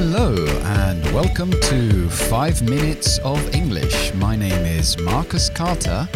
[0.00, 0.32] Hello
[0.78, 4.14] and welcome to 5 Minutes of English.
[4.14, 6.08] My name is Marcus Carter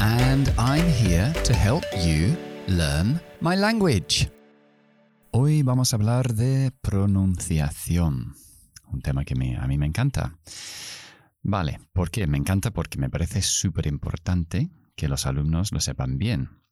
[0.00, 2.34] and I'm here to help you
[2.66, 4.30] learn my language.
[5.32, 8.36] Hoy vamos a hablar de pronunciación,
[8.90, 10.38] un tema que a mí me encanta.
[11.42, 12.26] Vale, ¿por qué?
[12.26, 16.62] Me encanta porque me parece súper importante que los alumnos lo sepan bien.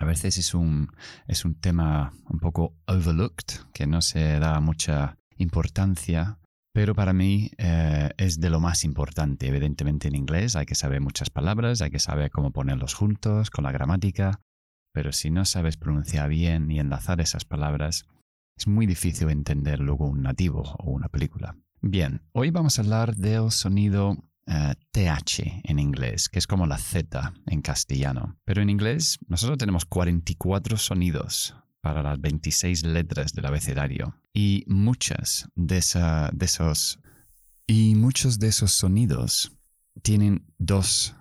[0.00, 0.88] A veces es un,
[1.26, 6.38] es un tema un poco overlooked, que no se da mucha importancia,
[6.72, 9.48] pero para mí eh, es de lo más importante.
[9.48, 13.64] Evidentemente en inglés hay que saber muchas palabras, hay que saber cómo ponerlos juntos con
[13.64, 14.40] la gramática,
[14.92, 18.06] pero si no sabes pronunciar bien y enlazar esas palabras,
[18.58, 21.56] es muy difícil entender luego un nativo o una película.
[21.82, 26.78] Bien, hoy vamos a hablar del sonido TH eh, en inglés, que es como la
[26.78, 28.38] Z en castellano.
[28.44, 31.54] Pero en inglés nosotros tenemos 44 sonidos
[31.86, 35.80] para las 26 letras del abecedario y muchas de,
[36.32, 36.98] de esos
[37.68, 39.52] y muchos de esos sonidos
[40.02, 41.14] tienen dos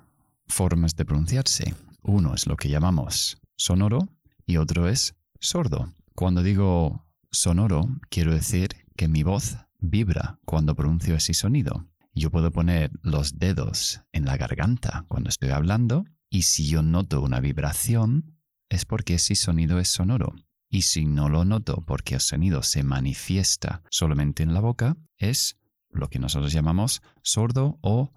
[0.48, 1.76] formas de pronunciarse.
[2.02, 4.10] Uno es lo que llamamos sonoro
[4.48, 5.94] y otro es sordo.
[6.16, 11.86] Cuando digo sonoro, quiero decir que mi voz vibra cuando pronuncio ese sonido.
[12.16, 17.22] Yo puedo poner los dedos en la garganta cuando estoy hablando y si yo noto
[17.22, 20.34] una vibración es porque ese sonido es sonoro.
[20.76, 25.58] Y si no lo noto porque el sonido se manifiesta solamente en la boca, es
[25.90, 28.12] lo que nosotros llamamos sordo o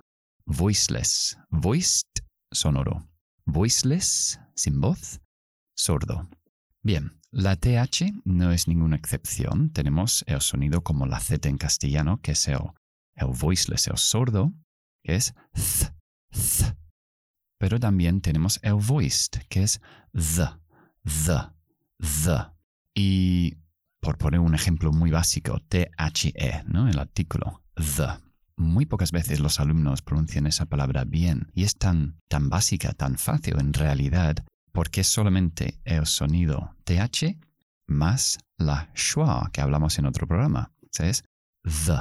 [0.45, 1.39] voiceless.
[1.51, 2.09] Voiced,
[2.51, 3.09] sonoro.
[3.47, 5.21] Voiceless, sin voz,
[5.77, 6.29] sordo.
[6.83, 9.71] Bien, la TH no es ninguna excepción.
[9.71, 12.59] Tenemos el sonido como la Z en castellano, que es el,
[13.39, 14.53] voiceless, el sordo,
[15.05, 15.95] que es th,
[16.33, 16.77] th.
[17.57, 19.81] Pero también tenemos el voiced, que es
[20.13, 20.49] the,
[21.05, 21.58] the,
[21.99, 22.53] the.
[22.95, 23.57] Y
[24.01, 26.89] por poner un ejemplo muy básico, T-H-E, ¿no?
[26.89, 28.23] El artículo, the.
[28.57, 33.17] Muy pocas veces los alumnos pronuncian esa palabra bien y es tan, tan básica, tan
[33.17, 37.37] fácil en realidad porque es solamente el sonido TH
[37.89, 40.73] más la schwa que hablamos en otro programa.
[40.99, 41.25] Es
[41.63, 42.01] the,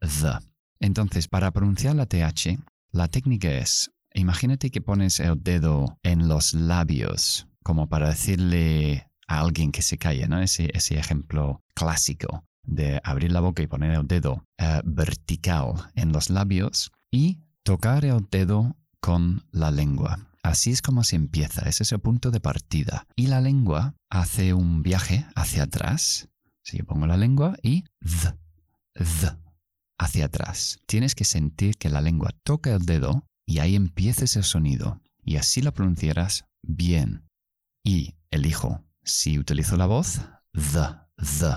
[0.00, 0.38] the.
[0.80, 2.58] Entonces, para pronunciar la TH,
[2.92, 9.40] la técnica es, imagínate que pones el dedo en los labios, como para decirle a
[9.40, 10.40] alguien que se calle, ¿no?
[10.40, 16.12] Ese, ese ejemplo clásico de abrir la boca y poner el dedo eh, vertical en
[16.12, 20.18] los labios y tocar el dedo con la lengua.
[20.42, 23.06] Así es como se empieza, ese es el punto de partida.
[23.16, 26.28] Y la lengua hace un viaje hacia atrás.
[26.62, 28.34] Si yo pongo la lengua y th,
[28.94, 29.36] th,
[29.98, 30.78] hacia atrás.
[30.86, 35.00] Tienes que sentir que la lengua toca el dedo y ahí empieza ese sonido.
[35.22, 37.28] Y así lo pronunciarás bien.
[37.84, 40.20] Y elijo, si utilizo la voz,
[40.52, 41.56] the, the,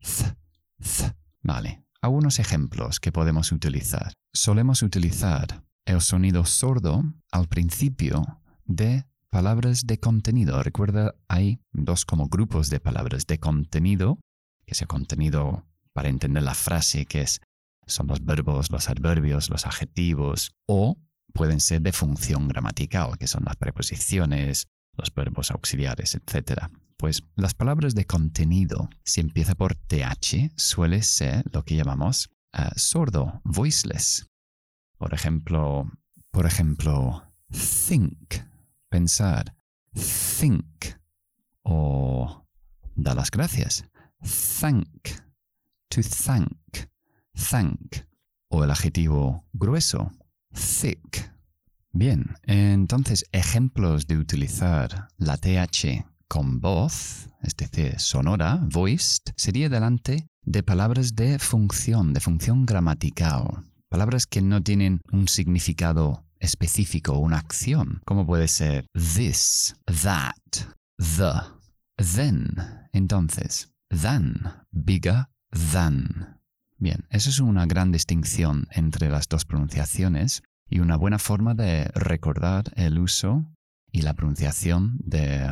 [0.00, 0.36] th,
[0.80, 1.16] th.
[1.42, 4.12] Vale, algunos ejemplos que podemos utilizar.
[4.32, 10.62] Solemos utilizar el sonido sordo al principio de palabras de contenido.
[10.62, 14.18] Recuerda, hay dos como grupos de palabras de contenido,
[14.66, 17.40] que es el contenido para entender la frase, que es,
[17.86, 20.98] son los verbos, los adverbios, los adjetivos, o
[21.32, 24.66] pueden ser de función gramatical, que son las preposiciones,
[24.96, 26.66] los verbos auxiliares, etc.
[26.96, 32.70] Pues las palabras de contenido, si empieza por TH, suele ser lo que llamamos eh,
[32.76, 34.26] sordo, voiceless.
[34.98, 35.90] Por ejemplo,
[36.30, 37.24] por ejemplo,
[37.88, 38.34] think,
[38.88, 39.56] pensar,
[39.94, 40.84] think,
[41.62, 42.46] o
[42.94, 43.84] da las gracias,
[44.60, 45.08] thank,
[45.88, 46.88] to thank,
[47.50, 48.06] thank,
[48.48, 50.12] o el adjetivo grueso,
[50.52, 51.31] thick.
[51.94, 60.26] Bien, entonces ejemplos de utilizar la TH con voz, es decir, sonora, voiced, sería delante
[60.42, 63.66] de palabras de función, de función gramatical.
[63.90, 70.64] Palabras que no tienen un significado específico, una acción, como puede ser this, that,
[70.96, 72.56] the, then,
[72.94, 75.26] entonces, than, bigger
[75.72, 76.40] than.
[76.78, 80.42] Bien, eso es una gran distinción entre las dos pronunciaciones
[80.72, 83.44] y una buena forma de recordar el uso
[83.92, 85.46] y la pronunciación de,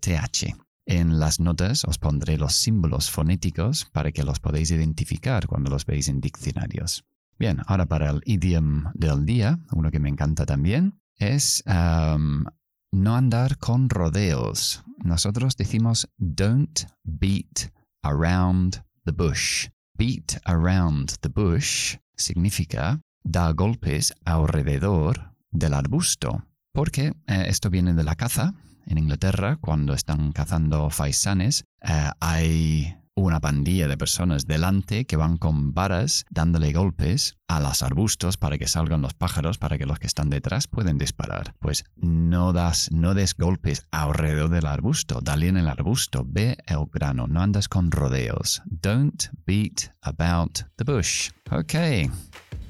[0.00, 0.56] TH.
[0.86, 5.86] En las notas os pondré los símbolos fonéticos para que los podáis identificar cuando los
[5.86, 7.04] veis en diccionarios.
[7.38, 13.58] Bien, ahora para el idioma del día, uno que me encanta también, es no andar
[13.58, 14.82] con rodeos.
[15.04, 17.70] Nosotros decimos don't beat
[18.02, 19.68] around the bush.
[19.96, 26.44] Beat around the bush significa dar golpes alrededor del arbusto.
[26.72, 28.54] Porque eh, esto viene de la caza.
[28.86, 35.36] En Inglaterra, cuando están cazando faisanes, eh, hay una pandilla de personas delante que van
[35.36, 39.98] con varas dándole golpes a los arbustos para que salgan los pájaros, para que los
[39.98, 41.54] que están detrás pueden disparar.
[41.60, 46.86] Pues no das, no des golpes alrededor del arbusto, dale en el arbusto, ve el
[46.92, 48.62] grano, no andas con rodeos.
[48.66, 51.30] Don't beat about the bush.
[51.50, 51.74] Ok,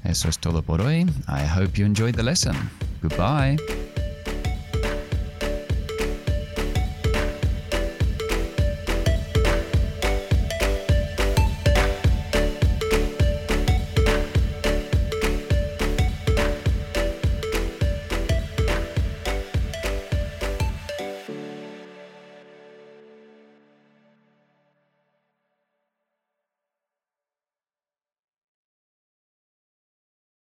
[0.05, 1.05] eso es todo por hoy.
[1.27, 2.55] I hope you enjoyed the lesson.
[3.01, 3.57] Goodbye.